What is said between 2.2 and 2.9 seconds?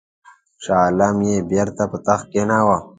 کښېناوه.